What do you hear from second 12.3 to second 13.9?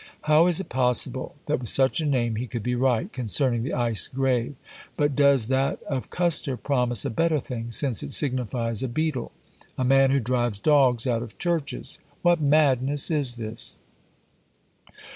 madness is this!"